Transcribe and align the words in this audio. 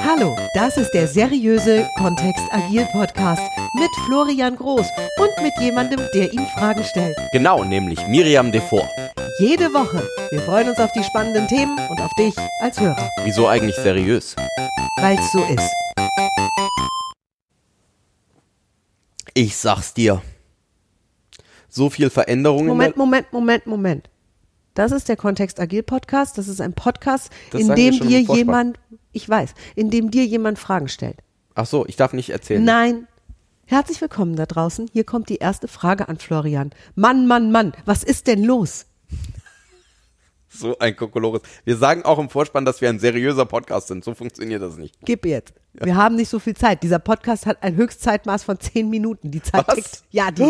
Hallo, 0.00 0.36
das 0.54 0.76
ist 0.76 0.90
der 0.92 1.06
seriöse 1.06 1.88
Kontext 1.96 2.42
Agil 2.50 2.84
Podcast 2.92 3.42
mit 3.74 3.90
Florian 4.06 4.56
Groß 4.56 4.86
und 5.18 5.42
mit 5.42 5.52
jemandem, 5.60 6.00
der 6.14 6.32
ihm 6.32 6.44
Fragen 6.58 6.82
stellt. 6.84 7.16
Genau, 7.32 7.62
nämlich 7.64 8.04
Miriam 8.08 8.50
Devor. 8.50 8.88
Jede 9.38 9.72
Woche. 9.72 10.02
Wir 10.30 10.40
freuen 10.42 10.68
uns 10.68 10.78
auf 10.78 10.90
die 10.92 11.04
spannenden 11.04 11.46
Themen 11.48 11.78
und 11.88 12.00
auf 12.00 12.12
dich 12.14 12.34
als 12.60 12.80
Hörer, 12.80 13.08
Wieso 13.24 13.46
eigentlich 13.46 13.76
seriös? 13.76 14.34
weil 14.96 15.18
es 15.18 15.32
so 15.32 15.44
ist. 15.44 15.70
Ich 19.34 19.56
sag's 19.56 19.94
dir. 19.94 20.20
So 21.68 21.88
viel 21.88 22.10
Veränderungen. 22.10 22.66
Moment, 22.66 22.96
Moment, 22.96 23.32
Moment, 23.32 23.66
Moment. 23.66 24.10
Das 24.74 24.92
ist 24.92 25.08
der 25.08 25.16
Kontext 25.16 25.58
Agil 25.58 25.82
Podcast. 25.82 26.38
Das 26.38 26.48
ist 26.48 26.60
ein 26.60 26.72
Podcast, 26.72 27.30
Das 27.50 27.60
in 27.60 27.74
dem 27.74 27.98
dir 28.00 28.20
jemand, 28.20 28.78
ich 29.12 29.28
weiß, 29.28 29.54
in 29.74 29.90
dem 29.90 30.10
dir 30.10 30.24
jemand 30.24 30.58
Fragen 30.58 30.88
stellt. 30.88 31.18
Ach 31.54 31.66
so, 31.66 31.86
ich 31.86 31.96
darf 31.96 32.12
nicht 32.12 32.30
erzählen. 32.30 32.64
Nein. 32.64 33.06
Herzlich 33.66 34.00
willkommen 34.00 34.36
da 34.36 34.46
draußen. 34.46 34.88
Hier 34.92 35.04
kommt 35.04 35.28
die 35.28 35.36
erste 35.36 35.68
Frage 35.68 36.08
an 36.08 36.18
Florian. 36.18 36.70
Mann, 36.94 37.26
Mann, 37.26 37.52
Mann, 37.52 37.72
was 37.84 38.02
ist 38.02 38.26
denn 38.26 38.44
los? 38.44 38.86
So 40.52 40.76
ein 40.80 40.96
Kokolores. 40.96 41.42
Wir 41.64 41.76
sagen 41.76 42.02
auch 42.04 42.18
im 42.18 42.28
Vorspann, 42.28 42.64
dass 42.64 42.80
wir 42.80 42.88
ein 42.88 42.98
seriöser 42.98 43.46
Podcast 43.46 43.86
sind. 43.86 44.02
So 44.02 44.14
funktioniert 44.14 44.60
das 44.60 44.78
nicht. 44.78 44.96
Gib 45.04 45.24
jetzt. 45.24 45.52
Wir 45.74 45.94
haben 45.94 46.16
nicht 46.16 46.28
so 46.28 46.40
viel 46.40 46.56
Zeit. 46.56 46.82
Dieser 46.82 46.98
Podcast 46.98 47.46
hat 47.46 47.62
ein 47.62 47.76
Höchstzeitmaß 47.76 48.42
von 48.42 48.58
zehn 48.58 48.90
Minuten. 48.90 49.30
Die 49.30 49.40
Zeit 49.40 49.68
Was? 49.68 49.76
tickt. 49.76 50.02
Ja, 50.10 50.32
die. 50.32 50.42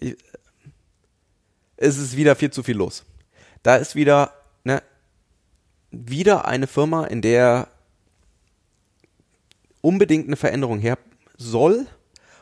Es 1.82 1.98
ist 1.98 2.16
wieder 2.16 2.36
viel 2.36 2.52
zu 2.52 2.62
viel 2.62 2.76
los. 2.76 3.04
Da 3.64 3.74
ist 3.74 3.96
wieder, 3.96 4.32
ne, 4.62 4.84
wieder 5.90 6.46
eine 6.46 6.68
Firma, 6.68 7.06
in 7.06 7.22
der 7.22 7.66
unbedingt 9.80 10.28
eine 10.28 10.36
Veränderung 10.36 10.78
her 10.78 10.96
soll. 11.36 11.88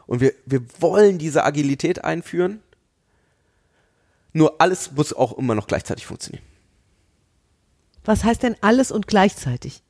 Und 0.07 0.21
wir, 0.21 0.35
wir 0.45 0.61
wollen 0.79 1.17
diese 1.17 1.43
Agilität 1.45 2.05
einführen. 2.05 2.63
Nur 4.35 4.61
alles 4.61 4.93
muss 4.93 5.15
auch 5.15 5.39
immer 5.39 5.55
noch 5.55 5.67
gleichzeitig 5.67 6.05
funktionieren. 6.05 6.45
Was 8.05 8.25
heißt 8.25 8.43
denn 8.43 8.57
alles 8.61 8.93
und 8.93 9.07
gleichzeitig? 9.07 9.83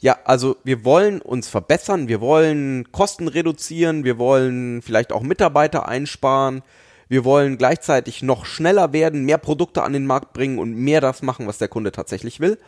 Ja, 0.00 0.18
also 0.24 0.58
wir 0.64 0.84
wollen 0.84 1.22
uns 1.22 1.48
verbessern, 1.48 2.08
wir 2.08 2.20
wollen 2.20 2.92
Kosten 2.92 3.28
reduzieren, 3.28 4.04
wir 4.04 4.18
wollen 4.18 4.82
vielleicht 4.82 5.12
auch 5.12 5.22
Mitarbeiter 5.22 5.88
einsparen, 5.88 6.62
wir 7.12 7.26
wollen 7.26 7.58
gleichzeitig 7.58 8.22
noch 8.22 8.46
schneller 8.46 8.94
werden, 8.94 9.26
mehr 9.26 9.36
Produkte 9.36 9.82
an 9.82 9.92
den 9.92 10.06
Markt 10.06 10.32
bringen 10.32 10.58
und 10.58 10.74
mehr 10.74 11.02
das 11.02 11.20
machen, 11.20 11.46
was 11.46 11.58
der 11.58 11.68
Kunde 11.68 11.92
tatsächlich 11.92 12.40
will. 12.40 12.58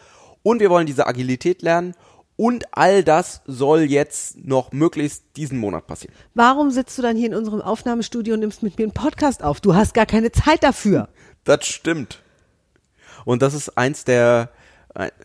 Und 0.42 0.60
wir 0.60 0.68
wollen 0.68 0.86
diese 0.86 1.06
Agilität 1.06 1.62
lernen 1.62 1.94
und 2.36 2.66
all 2.72 3.02
das 3.02 3.40
soll 3.46 3.84
jetzt 3.84 4.36
noch 4.44 4.70
möglichst 4.70 5.24
diesen 5.36 5.56
Monat 5.56 5.86
passieren. 5.86 6.14
Warum 6.34 6.70
sitzt 6.70 6.98
du 6.98 7.00
dann 7.00 7.16
hier 7.16 7.28
in 7.28 7.34
unserem 7.34 7.62
Aufnahmestudio 7.62 8.34
und 8.34 8.40
nimmst 8.40 8.62
mit 8.62 8.76
mir 8.76 8.84
einen 8.84 8.92
Podcast 8.92 9.42
auf? 9.42 9.62
Du 9.62 9.74
hast 9.74 9.94
gar 9.94 10.04
keine 10.04 10.30
Zeit 10.30 10.62
dafür. 10.62 11.08
Das 11.44 11.66
stimmt. 11.66 12.20
Und 13.24 13.40
das 13.40 13.54
ist 13.54 13.78
eins 13.78 14.04
der 14.04 14.50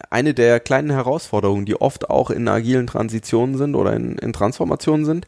eine 0.09 0.33
der 0.33 0.61
kleinen 0.61 0.91
Herausforderungen, 0.91 1.65
die 1.65 1.75
oft 1.75 2.09
auch 2.09 2.29
in 2.29 2.47
agilen 2.47 2.87
Transitionen 2.87 3.57
sind 3.57 3.75
oder 3.75 3.91
in, 3.93 4.17
in 4.17 4.31
Transformationen 4.31 5.05
sind. 5.05 5.27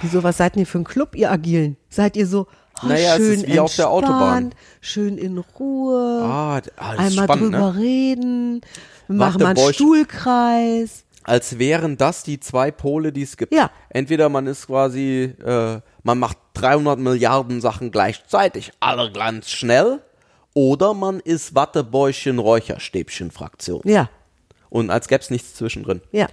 Wieso, 0.00 0.22
was 0.22 0.38
seid 0.38 0.56
ihr 0.56 0.66
für 0.66 0.78
ein 0.78 0.84
Club, 0.84 1.14
ihr 1.14 1.30
Agilen? 1.30 1.76
Seid 1.90 2.16
ihr 2.16 2.26
so 2.26 2.46
oh, 2.82 2.86
Naja, 2.86 3.12
es 3.16 3.18
schön 3.18 3.32
ist 3.40 3.46
wie 3.48 3.60
auf 3.60 3.74
der 3.76 3.90
Autobahn. 3.90 4.54
schön 4.80 5.18
in 5.18 5.38
Ruhe, 5.38 6.22
Ah, 6.24 6.60
ah, 6.76 6.90
einmal 6.90 7.10
spannend, 7.24 7.54
drüber 7.54 7.72
ne? 7.72 7.78
reden, 7.80 8.60
wir 9.08 9.16
machen 9.16 9.42
mal 9.42 9.48
einen 9.48 9.56
Wattebäusch- 9.58 9.74
Stuhlkreis. 9.74 11.04
als 11.24 11.58
wären 11.58 11.96
das 11.96 12.22
die 12.22 12.40
zwei 12.40 12.70
Pole, 12.70 13.12
die 13.12 13.22
es 13.22 13.36
gibt. 13.36 13.52
Ja. 13.54 13.70
Entweder 13.90 14.28
man 14.28 14.46
ist 14.46 14.66
quasi, 14.66 15.34
äh, 15.44 15.80
man 16.02 16.18
macht 16.18 16.38
300 16.54 16.98
Milliarden 16.98 17.60
Sachen 17.60 17.90
gleichzeitig, 17.90 18.72
alle 18.80 19.12
ganz 19.12 19.48
schnell, 19.50 20.00
oder 20.54 20.92
man 20.94 21.20
ist 21.20 21.54
Wattebäuschen 21.54 22.38
Räucherstäbchen 22.38 23.30
Fraktion. 23.30 23.80
Ja, 23.84 24.10
Und 24.68 24.90
als 24.90 25.08
gäbe 25.08 25.22
es 25.22 25.30
nichts 25.30 25.54
zwischendrin. 25.54 26.00
ja. 26.12 26.26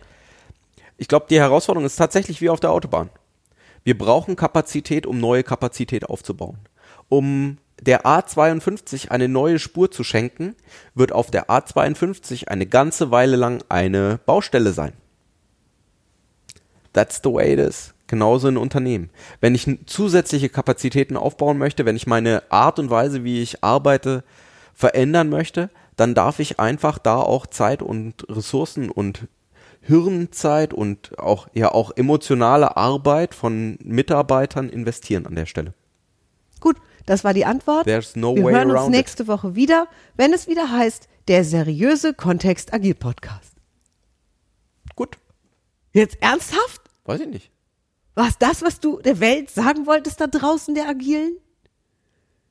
Ich 1.01 1.07
glaube, 1.07 1.27
die 1.29 1.39
Herausforderung 1.39 1.85
ist 1.85 1.95
tatsächlich 1.95 2.41
wie 2.41 2.49
auf 2.49 2.59
der 2.59 2.71
Autobahn. 2.71 3.09
Wir 3.83 3.97
brauchen 3.97 4.35
Kapazität, 4.35 5.05
um 5.05 5.19
neue 5.19 5.43
Kapazität 5.43 6.05
aufzubauen. 6.09 6.59
Um 7.07 7.57
der 7.81 8.05
A52 8.05 9.09
eine 9.09 9.27
neue 9.27 9.59
Spur 9.59 9.89
zu 9.89 10.03
schenken, 10.03 10.55
wird 10.95 11.11
auf 11.11 11.31
der 11.31 11.49
A52 11.49 12.47
eine 12.47 12.65
ganze 12.65 13.11
Weile 13.11 13.35
lang 13.35 13.63
eine 13.69 14.19
Baustelle 14.25 14.73
sein. 14.73 14.93
That's 16.93 17.21
the 17.23 17.31
way 17.31 17.53
it 17.53 17.59
is. 17.59 17.93
Genauso 18.07 18.47
in 18.47 18.57
Unternehmen. 18.57 19.11
Wenn 19.39 19.53
ich 19.53 19.69
zusätzliche 19.85 20.49
Kapazitäten 20.49 21.15
aufbauen 21.15 21.57
möchte, 21.57 21.85
wenn 21.85 21.95
ich 21.95 22.07
meine 22.07 22.43
Art 22.51 22.79
und 22.79 22.89
Weise, 22.89 23.23
wie 23.23 23.41
ich 23.41 23.63
arbeite, 23.63 24.23
verändern 24.73 25.29
möchte, 25.29 25.69
dann 25.95 26.15
darf 26.15 26.39
ich 26.39 26.59
einfach 26.59 26.97
da 26.97 27.17
auch 27.17 27.45
Zeit 27.45 27.81
und 27.81 28.25
Ressourcen 28.27 28.89
und 28.89 29.27
Hirnzeit 29.81 30.73
und 30.73 31.17
auch 31.19 31.47
ja 31.53 31.71
auch 31.71 31.91
emotionale 31.95 32.77
Arbeit 32.77 33.33
von 33.33 33.77
Mitarbeitern 33.83 34.69
investieren 34.69 35.25
an 35.25 35.35
der 35.35 35.45
Stelle. 35.45 35.73
Gut, 36.59 36.77
das 37.05 37.23
war 37.23 37.33
die 37.33 37.45
Antwort. 37.45 37.85
There's 37.85 38.15
no 38.15 38.35
wir 38.35 38.43
way 38.43 38.53
hören 38.53 38.69
uns 38.71 38.79
around 38.79 38.93
it. 38.93 38.99
nächste 38.99 39.27
Woche 39.27 39.55
wieder, 39.55 39.87
wenn 40.15 40.33
es 40.33 40.47
wieder 40.47 40.71
heißt, 40.71 41.07
der 41.27 41.43
seriöse 41.43 42.13
Kontext 42.13 42.73
Agil 42.73 42.95
Podcast. 42.95 43.53
Gut, 44.95 45.17
Jetzt 45.91 46.17
ernsthaft? 46.21 46.81
weiß 47.05 47.21
ich 47.21 47.27
nicht. 47.27 47.51
Was 48.15 48.37
das, 48.37 48.61
was 48.61 48.79
du 48.79 48.99
der 48.99 49.19
Welt 49.19 49.49
sagen 49.49 49.85
wolltest 49.87 50.19
da 50.21 50.27
draußen, 50.27 50.75
der 50.75 50.87
Agilen? 50.87 51.37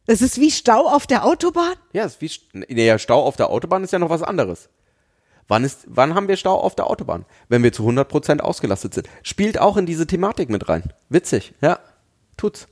Das 0.06 0.22
ist 0.22 0.40
wie 0.40 0.50
Stau 0.50 0.88
auf 0.88 1.06
der 1.06 1.24
Autobahn? 1.24 1.74
Ja, 1.92 2.04
ist 2.04 2.20
wie 2.22 2.26
St- 2.28 2.48
nee, 2.54 2.86
ja, 2.86 2.98
Stau 2.98 3.22
auf 3.22 3.36
der 3.36 3.50
Autobahn 3.50 3.84
ist 3.84 3.92
ja 3.92 3.98
noch 3.98 4.08
was 4.10 4.22
anderes. 4.22 4.70
Wann 5.48 5.64
ist 5.64 5.86
wann 5.86 6.14
haben 6.14 6.28
wir 6.28 6.36
Stau 6.36 6.54
auf 6.60 6.74
der 6.74 6.88
Autobahn? 6.88 7.24
Wenn 7.48 7.62
wir 7.62 7.72
zu 7.72 7.82
100% 7.88 8.40
ausgelastet 8.40 8.94
sind. 8.94 9.08
Spielt 9.22 9.58
auch 9.58 9.76
in 9.78 9.86
diese 9.86 10.06
Thematik 10.06 10.50
mit 10.50 10.68
rein. 10.68 10.92
Witzig, 11.08 11.54
ja. 11.62 11.78
Tut's. 12.36 12.68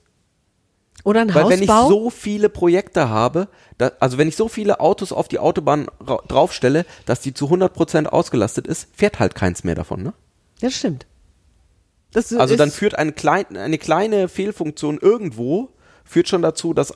Oder 1.05 1.21
ein 1.23 1.35
Weil 1.35 1.49
wenn 1.49 1.63
ich 1.63 1.69
Hausbau? 1.71 1.89
so 1.89 2.11
viele 2.11 2.49
Projekte 2.49 3.09
habe, 3.09 3.49
da, 3.79 3.93
also 4.01 4.19
wenn 4.19 4.29
ich 4.29 4.37
so 4.37 4.49
viele 4.49 4.81
Autos 4.81 5.13
auf 5.13 5.29
die 5.29 5.39
Autobahn 5.39 5.87
ra- 6.01 6.23
draufstelle, 6.29 6.85
dass 7.05 7.21
die 7.21 7.33
zu 7.33 7.47
100% 7.47 8.07
ausgelastet 8.07 8.67
ist, 8.67 8.89
fährt 8.95 9.21
halt 9.21 9.35
keins 9.35 9.63
mehr 9.65 9.75
davon, 9.75 10.03
ne? 10.03 10.13
das 10.61 10.75
stimmt. 10.75 11.07
Das 12.13 12.33
Also 12.33 12.57
dann 12.57 12.71
führt 12.71 12.99
eine, 12.99 13.13
klein, 13.13 13.57
eine 13.57 13.79
kleine 13.79 14.29
Fehlfunktion 14.29 14.99
irgendwo, 14.99 15.69
führt 16.05 16.29
schon 16.29 16.43
dazu, 16.43 16.73
dass 16.73 16.95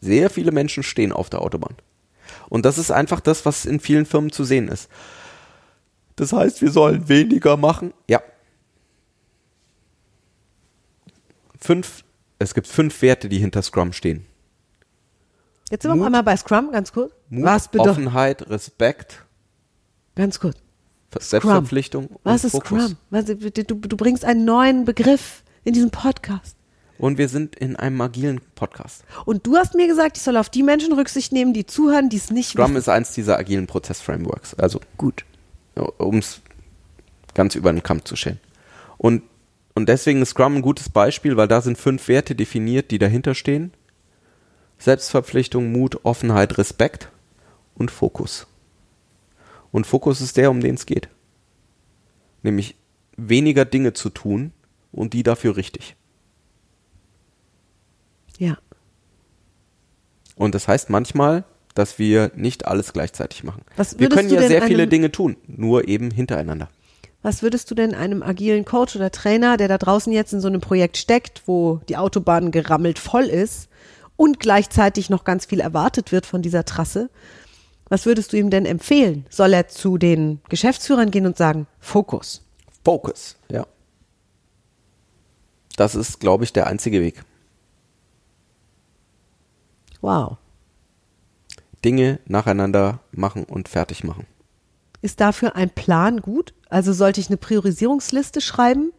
sehr 0.00 0.30
viele 0.30 0.52
Menschen 0.52 0.82
stehen 0.82 1.12
auf 1.12 1.28
der 1.28 1.42
Autobahn. 1.42 1.74
Und 2.48 2.64
das 2.64 2.78
ist 2.78 2.90
einfach 2.92 3.20
das, 3.20 3.44
was 3.44 3.64
in 3.66 3.80
vielen 3.80 4.06
Firmen 4.06 4.30
zu 4.32 4.44
sehen 4.44 4.68
ist. 4.68 4.88
Das 6.20 6.34
heißt, 6.34 6.60
wir 6.60 6.70
sollen 6.70 7.08
weniger 7.08 7.56
machen. 7.56 7.94
Ja. 8.06 8.20
Fünf, 11.58 12.04
es 12.38 12.52
gibt 12.52 12.66
fünf 12.66 13.00
Werte, 13.00 13.30
die 13.30 13.38
hinter 13.38 13.62
Scrum 13.62 13.94
stehen. 13.94 14.26
Jetzt 15.70 15.82
sind 15.82 15.92
wir 15.92 15.96
Mut. 15.96 16.06
einmal 16.06 16.22
bei 16.22 16.36
Scrum, 16.36 16.72
ganz 16.72 16.92
kurz. 16.92 17.14
Mut, 17.30 17.44
Was 17.44 17.68
bedeutet, 17.68 17.92
Offenheit, 17.92 18.50
Respekt, 18.50 19.24
ganz 20.14 20.40
kurz. 20.40 20.58
Selbstverpflichtung 21.18 22.10
Was 22.22 22.42
und 22.42 22.46
ist 22.48 22.52
Fokus. 22.52 22.82
Scrum? 22.82 22.96
Was, 23.08 23.24
du, 23.24 23.36
du 23.36 23.74
du 23.74 23.96
bringst 23.96 24.24
einen 24.26 24.44
neuen 24.44 24.84
Begriff 24.84 25.42
in 25.64 25.72
diesem 25.72 25.90
Podcast. 25.90 26.54
Und 26.98 27.16
wir 27.16 27.30
sind 27.30 27.56
in 27.56 27.76
einem 27.76 27.98
agilen 28.02 28.42
Podcast. 28.56 29.04
Und 29.24 29.46
du 29.46 29.56
hast 29.56 29.74
mir 29.74 29.86
gesagt, 29.86 30.18
ich 30.18 30.22
soll 30.22 30.36
auf 30.36 30.50
die 30.50 30.62
Menschen 30.62 30.92
Rücksicht 30.92 31.32
nehmen, 31.32 31.54
die 31.54 31.64
zuhören, 31.64 32.10
die 32.10 32.18
es 32.18 32.30
nicht 32.30 32.50
Scrum 32.50 32.66
wissen. 32.66 32.76
ist 32.76 32.88
eins 32.90 33.12
dieser 33.14 33.38
agilen 33.38 33.66
Prozess-Frameworks. 33.66 34.52
Also 34.54 34.80
Gut. 34.98 35.24
Um 35.80 36.18
es 36.18 36.40
ganz 37.34 37.54
über 37.54 37.72
den 37.72 37.82
Kamm 37.82 38.04
zu 38.04 38.16
scheren. 38.16 38.40
Und, 38.98 39.22
und 39.74 39.88
deswegen 39.88 40.22
ist 40.22 40.30
Scrum 40.30 40.56
ein 40.56 40.62
gutes 40.62 40.88
Beispiel, 40.88 41.36
weil 41.36 41.48
da 41.48 41.60
sind 41.60 41.78
fünf 41.78 42.08
Werte 42.08 42.34
definiert, 42.34 42.90
die 42.90 42.98
dahinter 42.98 43.34
stehen. 43.34 43.72
Selbstverpflichtung, 44.78 45.72
Mut, 45.72 46.04
Offenheit, 46.04 46.58
Respekt 46.58 47.10
und 47.74 47.90
Fokus. 47.90 48.46
Und 49.72 49.86
Fokus 49.86 50.20
ist 50.20 50.36
der, 50.36 50.50
um 50.50 50.60
den 50.60 50.74
es 50.74 50.86
geht. 50.86 51.08
Nämlich 52.42 52.76
weniger 53.16 53.64
Dinge 53.64 53.92
zu 53.92 54.10
tun 54.10 54.52
und 54.92 55.12
die 55.12 55.22
dafür 55.22 55.56
richtig. 55.56 55.96
Ja. 58.38 58.58
Und 60.34 60.54
das 60.54 60.66
heißt 60.66 60.88
manchmal, 60.88 61.44
dass 61.74 61.98
wir 61.98 62.32
nicht 62.34 62.66
alles 62.66 62.92
gleichzeitig 62.92 63.44
machen. 63.44 63.62
Wir 63.96 64.08
können 64.08 64.30
ja 64.30 64.42
sehr 64.46 64.62
viele 64.62 64.86
Dinge 64.86 65.12
tun, 65.12 65.36
nur 65.46 65.88
eben 65.88 66.10
hintereinander. 66.10 66.68
Was 67.22 67.42
würdest 67.42 67.70
du 67.70 67.74
denn 67.74 67.94
einem 67.94 68.22
agilen 68.22 68.64
Coach 68.64 68.96
oder 68.96 69.10
Trainer, 69.10 69.56
der 69.56 69.68
da 69.68 69.76
draußen 69.76 70.12
jetzt 70.12 70.32
in 70.32 70.40
so 70.40 70.48
einem 70.48 70.60
Projekt 70.60 70.96
steckt, 70.96 71.42
wo 71.46 71.80
die 71.88 71.98
Autobahn 71.98 72.50
gerammelt 72.50 72.98
voll 72.98 73.24
ist 73.24 73.68
und 74.16 74.40
gleichzeitig 74.40 75.10
noch 75.10 75.24
ganz 75.24 75.44
viel 75.44 75.60
erwartet 75.60 76.12
wird 76.12 76.24
von 76.26 76.40
dieser 76.42 76.64
Trasse, 76.64 77.10
Was 77.90 78.06
würdest 78.06 78.32
du 78.32 78.36
ihm 78.38 78.50
denn 78.50 78.66
empfehlen? 78.66 79.26
Soll 79.28 79.52
er 79.52 79.66
zu 79.66 79.98
den 79.98 80.40
Geschäftsführern 80.48 81.10
gehen 81.10 81.26
und 81.26 81.36
sagen, 81.36 81.66
Fokus? 81.80 82.42
Focus, 82.84 83.36
ja. 83.50 83.66
Das 85.76 85.96
ist, 85.96 86.20
glaube 86.20 86.44
ich, 86.44 86.52
der 86.52 86.68
einzige 86.68 87.00
Weg. 87.00 87.24
Wow. 90.00 90.36
Dinge 91.84 92.18
nacheinander 92.26 93.00
machen 93.12 93.44
und 93.44 93.68
fertig 93.68 94.04
machen. 94.04 94.26
Ist 95.02 95.20
dafür 95.20 95.56
ein 95.56 95.70
Plan 95.70 96.20
gut? 96.20 96.52
Also 96.68 96.92
sollte 96.92 97.20
ich 97.20 97.28
eine 97.28 97.36
Priorisierungsliste 97.38 98.40
schreiben 98.40 98.92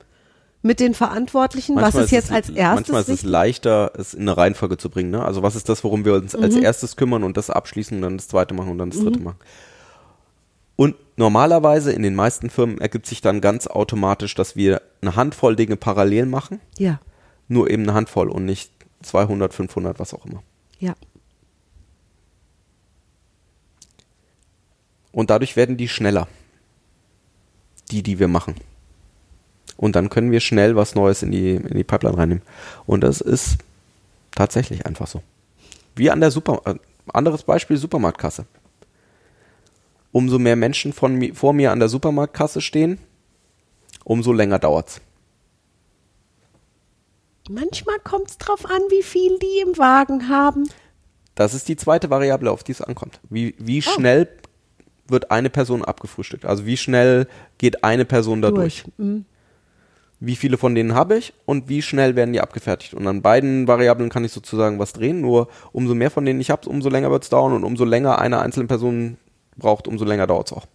mit 0.63 0.80
den 0.80 0.94
Verantwortlichen? 0.94 1.75
was 1.75 1.95
ist 1.95 2.12
jetzt 2.12 2.25
es, 2.25 2.31
als 2.31 2.50
erstes? 2.50 2.92
Manchmal 2.92 3.01
ist 3.01 3.10
es 3.10 3.24
leichter, 3.24 3.92
es 3.98 4.13
in 4.13 4.22
eine 4.22 4.36
Reihenfolge 4.36 4.78
zu 4.78 4.89
bringen. 4.89 5.12
Ne? 5.12 5.24
Also 5.24 5.44
was 5.44 5.56
ist 5.56 5.69
das, 5.69 5.83
worum 5.83 6.04
wir 6.06 6.16
uns 6.16 6.33
als 6.36 6.56
Mhm. 6.56 6.63
erstes 6.63 6.95
kümmern 6.95 7.24
und 7.24 7.38
das 7.38 7.50
abschließen 7.50 7.98
und 7.98 8.01
dann 8.01 8.18
das 8.18 8.28
zweite 8.28 8.54
machen 8.56 8.72
und 8.72 8.78
dann 8.80 8.89
das 8.89 9.00
dritte 9.00 9.19
machen. 9.19 9.38
Und 10.75 10.95
normalerweise 11.18 11.92
in 11.94 12.01
den 12.01 12.16
meisten 12.16 12.50
Firmen 12.50 12.80
ergibt 12.80 13.06
sich 13.06 13.22
dann 13.22 13.39
ganz 13.42 13.68
automatisch, 13.68 14.33
dass 14.36 14.56
wir 14.56 14.81
eine 15.01 15.16
Handvoll 15.16 15.56
Dinge 15.56 15.75
parallel 15.78 16.25
machen, 16.25 16.60
Ja, 16.80 17.00
nur 17.48 17.69
eben 17.69 17.83
eine 17.83 17.94
Handvoll 17.94 18.30
und 18.30 18.45
nicht 18.45 18.72
200, 19.04 19.54
500, 19.54 20.00
was 20.00 20.13
auch 20.13 20.25
immer. 20.25 20.42
ja. 20.80 20.95
Und 25.11 25.29
dadurch 25.29 25.55
werden 25.55 25.77
die 25.77 25.87
schneller. 25.87 26.27
Die, 27.91 28.03
die 28.03 28.19
wir 28.19 28.27
machen. 28.27 28.55
Und 29.77 29.95
dann 29.95 30.09
können 30.09 30.31
wir 30.31 30.39
schnell 30.39 30.75
was 30.75 30.95
Neues 30.95 31.23
in 31.23 31.31
die, 31.31 31.55
in 31.55 31.75
die 31.75 31.83
Pipeline 31.83 32.17
reinnehmen. 32.17 32.43
Und 32.85 33.01
das 33.01 33.19
ist 33.19 33.57
tatsächlich 34.31 34.85
einfach 34.85 35.07
so. 35.07 35.21
Wie 35.95 36.09
an 36.09 36.21
der 36.21 36.31
Super, 36.31 36.61
äh, 36.65 36.75
anderes 37.07 37.43
Beispiel 37.43 37.77
Supermarktkasse. 37.77 38.45
Umso 40.11 40.39
mehr 40.39 40.55
Menschen 40.55 40.93
von 40.93 41.15
mi, 41.15 41.33
vor 41.33 41.53
mir 41.53 41.71
an 41.71 41.79
der 41.79 41.89
Supermarktkasse 41.89 42.61
stehen, 42.61 42.99
umso 44.03 44.33
länger 44.33 44.59
dauert's. 44.59 45.01
Manchmal 47.49 47.99
kommt 47.99 48.29
es 48.29 48.37
drauf 48.37 48.65
an, 48.65 48.81
wie 48.89 49.03
viel 49.03 49.39
die 49.39 49.61
im 49.67 49.77
Wagen 49.77 50.29
haben. 50.29 50.69
Das 51.35 51.53
ist 51.53 51.67
die 51.67 51.75
zweite 51.75 52.09
Variable, 52.09 52.51
auf 52.51 52.63
die 52.63 52.73
es 52.73 52.81
ankommt. 52.81 53.19
Wie, 53.29 53.55
wie 53.57 53.81
schnell 53.81 54.27
wird 55.11 55.31
eine 55.31 55.49
Person 55.49 55.83
abgefrühstückt? 55.83 56.45
Also 56.45 56.65
wie 56.65 56.77
schnell 56.77 57.27
geht 57.57 57.83
eine 57.83 58.05
Person 58.05 58.41
da 58.41 58.51
durch? 58.51 58.85
Mhm. 58.97 59.25
wie 60.19 60.35
viele 60.35 60.57
von 60.57 60.75
denen 60.75 60.93
habe 60.93 61.17
ich 61.17 61.33
und 61.45 61.67
wie 61.67 61.81
schnell 61.81 62.15
werden 62.15 62.31
die 62.31 62.41
abgefertigt. 62.41 62.93
Und 62.93 63.07
an 63.07 63.21
beiden 63.23 63.67
Variablen 63.67 64.09
kann 64.09 64.23
ich 64.23 64.31
sozusagen 64.31 64.77
was 64.77 64.93
drehen, 64.93 65.19
nur 65.19 65.47
umso 65.71 65.95
mehr 65.95 66.11
von 66.11 66.25
denen 66.25 66.39
ich 66.39 66.51
habe, 66.51 66.69
umso 66.69 66.89
länger 66.89 67.09
wird 67.09 67.23
es 67.23 67.29
dauern 67.29 67.53
und 67.53 67.63
umso 67.63 67.85
länger 67.85 68.19
eine 68.19 68.39
einzelne 68.39 68.67
Person 68.67 69.17
braucht, 69.57 69.87
umso 69.87 70.05
länger 70.05 70.27
dauert 70.27 70.47
es 70.51 70.53
auch. 70.57 70.67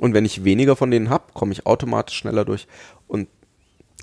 Und 0.00 0.14
wenn 0.14 0.24
ich 0.24 0.44
weniger 0.44 0.74
von 0.76 0.90
denen 0.90 1.10
habe, 1.10 1.24
komme 1.32 1.52
ich 1.52 1.64
automatisch 1.66 2.16
schneller 2.18 2.44
durch. 2.44 2.66
Und 3.06 3.28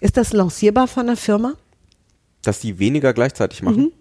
Ist 0.01 0.17
das 0.17 0.31
lancierbar 0.33 0.87
von 0.87 1.07
der 1.07 1.17
Firma? 1.17 1.53
dass 2.43 2.59
die 2.59 2.77
weniger 2.79 3.11
gleichzeitig 3.13 3.63
machen. 3.63 3.91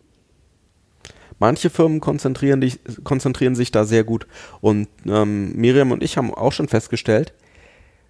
Manche 1.38 1.70
Firmen 1.70 2.00
konzentrieren, 2.00 2.60
dich, 2.60 2.81
konzentrieren 3.02 3.54
sich 3.54 3.70
da 3.70 3.84
sehr 3.84 4.04
gut. 4.04 4.26
Und 4.60 4.88
ähm, 5.06 5.54
Miriam 5.56 5.92
und 5.92 6.02
ich 6.02 6.16
haben 6.16 6.32
auch 6.32 6.52
schon 6.52 6.69
festgestellt, 6.69 7.34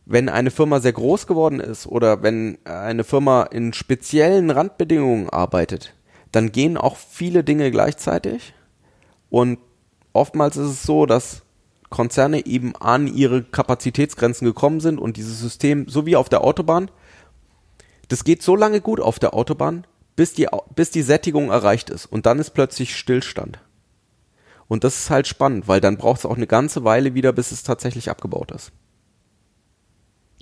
wenn 0.07 0.29
eine 0.29 0.51
Firma 0.51 0.81
sehr 0.81 0.93
groß 0.93 1.27
geworden 1.27 1.61
ist 1.61 1.87
oder 1.87 2.23
wenn 2.23 2.59
eine 2.65 3.05
Firma 3.05 3.45
in 3.45 3.73
speziellen 3.73 4.51
Randbedingungen 4.51 5.31
arbeitet, 5.31 5.95
dann 6.33 6.53
gehen 6.53 6.77
auch 6.77 6.97
viele 6.97 7.45
Dinge 7.45 7.71
gleichzeitig. 7.71 8.55
Und 9.31 9.59
oftmals 10.13 10.57
ist 10.57 10.69
es 10.69 10.83
so, 10.83 11.07
dass 11.07 11.43
Konzerne 11.91 12.45
eben 12.45 12.75
an 12.77 13.07
ihre 13.07 13.43
Kapazitätsgrenzen 13.43 14.47
gekommen 14.47 14.81
sind 14.81 14.99
und 14.99 15.17
dieses 15.17 15.41
System, 15.41 15.89
so 15.89 16.07
wie 16.07 16.17
auf 16.17 16.29
der 16.29 16.43
Autobahn, 16.43 16.91
das 18.09 18.25
geht 18.25 18.43
so 18.43 18.57
lange 18.57 18.81
gut 18.81 19.01
auf 19.01 19.19
der 19.19 19.33
Autobahn, 19.33 19.87
bis 20.17 20.33
die, 20.35 20.49
bis 20.75 20.91
die 20.91 21.03
Sättigung 21.03 21.51
erreicht 21.51 21.91
ist. 21.91 22.07
Und 22.07 22.27
dann 22.27 22.39
ist 22.39 22.51
plötzlich 22.51 22.97
Stillstand. 22.97 23.59
Und 24.69 24.85
das 24.85 24.99
ist 24.99 25.11
halt 25.11 25.27
spannend, 25.27 25.69
weil 25.69 25.81
dann 25.81 25.99
braucht 25.99 26.21
es 26.21 26.27
auch 26.27 26.37
eine 26.37 26.47
ganze 26.47 26.85
Weile 26.85 27.15
wieder, 27.15 27.33
bis 27.33 27.53
es 27.53 27.63
tatsächlich 27.63 28.11
abgebaut 28.11 28.51
ist. 28.51 28.73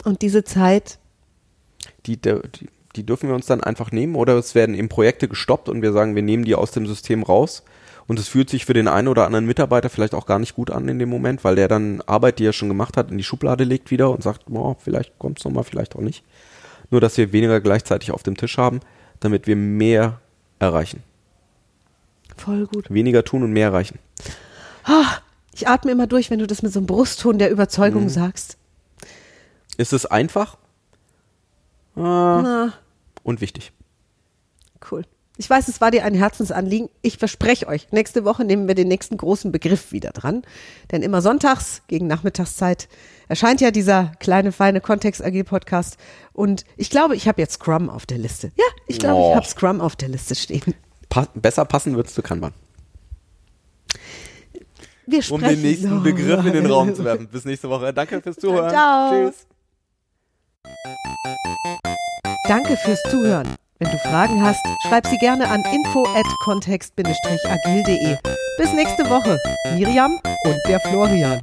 Und 0.05 0.23
diese 0.23 0.45
Zeit, 0.45 0.99
Die, 2.07 2.21
die, 2.21 2.41
die 2.97 3.07
dürfen 3.07 3.29
wir 3.29 3.35
uns 3.35 3.47
dann 3.47 3.63
einfach 3.63 3.91
nehmen 3.91 4.15
oder 4.15 4.37
es 4.37 4.55
werden 4.55 4.75
eben 4.75 4.89
Projekte 4.89 5.29
gestoppt 5.29 5.69
und 5.69 5.83
wir 5.83 5.93
sagen, 5.93 6.15
wir 6.15 6.23
nehmen 6.23 6.45
die 6.45 6.55
aus 6.55 6.71
dem 6.71 6.87
System 6.87 7.23
raus. 7.23 7.65
Und 8.09 8.19
es 8.19 8.29
fühlt 8.29 8.51
sich 8.51 8.65
für 8.65 8.75
den 8.75 8.89
einen 8.89 9.09
oder 9.09 9.27
anderen 9.27 9.47
Mitarbeiter 9.47 9.89
vielleicht 9.89 10.15
auch 10.15 10.27
gar 10.27 10.39
nicht 10.39 10.55
gut 10.55 10.71
an 10.71 10.89
in 10.89 10.99
dem 10.99 11.09
Moment, 11.09 11.45
weil 11.45 11.55
der 11.55 11.69
dann 11.69 12.01
Arbeit, 12.03 12.39
die 12.39 12.47
er 12.47 12.53
schon 12.53 12.69
gemacht 12.69 12.97
hat, 12.97 13.11
in 13.11 13.19
die 13.19 13.25
Schublade 13.25 13.65
legt 13.65 13.91
wieder 13.91 14.11
und 14.11 14.23
sagt, 14.23 14.47
boah, 14.47 14.77
vielleicht 14.79 15.19
kommt 15.19 15.39
es 15.39 15.45
nochmal, 15.45 15.65
vielleicht 15.65 15.95
auch 15.95 16.01
nicht. 16.01 16.25
Nur, 16.91 17.01
dass 17.01 17.17
wir 17.17 17.33
weniger 17.33 17.61
gleichzeitig 17.61 18.11
auf 18.11 18.23
dem 18.23 18.37
Tisch 18.37 18.59
haben, 18.59 18.81
damit 19.25 19.47
wir 19.47 19.57
mehr 19.57 20.21
erreichen. 20.59 21.03
voll 22.37 22.67
gut. 22.67 22.91
Weniger 22.91 23.25
tun 23.25 23.43
und 23.43 23.53
mehr 23.53 23.69
erreichen. 23.69 23.99
Ah, 24.85 25.19
ich 25.55 25.69
atme 25.69 25.93
immer 25.93 26.07
durch, 26.07 26.31
wenn 26.31 26.39
du 26.39 26.47
das 26.47 26.63
mit 26.63 26.73
so 26.73 26.79
einem 26.81 26.87
Brustton 26.87 27.39
der 27.39 27.51
Überzeugung 27.51 28.09
sagst. 28.09 28.57
Ist 29.77 29.93
es 29.93 30.07
einfach 30.07 30.57
Ah, 31.97 32.71
und 33.23 33.41
wichtig. 33.41 33.73
cool. 34.91 35.05
Ich 35.39 35.49
weiß, 35.49 35.69
es 35.69 35.81
war 35.81 35.91
dir 35.91 36.05
ein 36.05 36.15
Herzensanliegen. 36.15 36.89
Ich 37.01 37.17
verspreche 37.17 37.67
euch, 37.67 37.91
nächste 37.91 38.25
Woche 38.25 38.45
nehmen 38.45 38.69
wir 38.69 38.75
den 38.75 38.89
nächsten 38.89 39.17
großen 39.17 39.51
Begriff 39.51 39.91
wieder 39.91 40.11
dran. 40.11 40.43
Denn 40.91 41.03
immer 41.03 41.23
sonntags 41.23 41.83
gegen 41.89 42.07
Nachmittagszeit 42.07 42.87
erscheint 43.29 43.61
ja 43.63 43.71
dieser 43.71 44.13
kleine, 44.21 44.53
feine 44.53 44.81
Kontext-AG-Podcast. 44.83 45.97
Und 46.35 46.65
ich 46.77 46.91
glaube, 46.91 47.17
ich 47.17 47.29
habe 47.29 47.41
jetzt 47.41 47.55
Scrum 47.55 47.89
auf 47.89 48.05
der 48.05 48.19
Liste. 48.19 48.53
Ja, 48.57 48.65
ich 48.87 48.99
glaube, 48.99 49.17
Oh. 49.21 49.31
ich 49.31 49.37
habe 49.37 49.47
Scrum 49.47 49.81
auf 49.81 49.97
der 49.97 50.09
Liste 50.11 50.35
stehen. 50.35 50.75
Pa 51.09 51.27
besser 51.35 51.65
passen 51.65 51.97
wird's 51.97 52.13
zu 52.15 52.23
Kanban. 52.23 52.53
Wir 55.07 55.19
Um 55.19 55.25
sprechen 55.41 55.49
den 55.49 55.63
nächsten 55.63 55.97
noch. 55.97 56.03
Begriff 56.03 56.45
in 56.47 56.53
den 56.53 56.67
Raum 56.67 56.95
zu 56.95 57.05
werfen. 57.05 57.27
Bis 57.29 57.45
nächste 57.45 57.69
Woche. 57.71 57.93
Danke 57.93 58.21
fürs 58.21 58.37
Zuhören. 58.37 58.71
Ciao. 58.71 59.11
Tschüss. 59.31 59.47
Danke 62.49 62.77
fürs 62.77 63.03
Zuhören. 63.11 63.57
Wenn 63.83 63.91
du 63.91 63.99
Fragen 63.99 64.41
hast, 64.41 64.65
schreib 64.87 65.09
sie 65.09 65.19
gerne 65.19 65.49
an 65.49 65.61
info 65.73 66.07
at 66.15 66.27
kontext-agil.de. 66.45 68.17
Bis 68.57 68.73
nächste 68.75 69.11
Woche. 69.11 69.41
Miriam 69.75 70.21
und 70.45 70.57
der 70.69 70.79
Florian. 70.79 71.41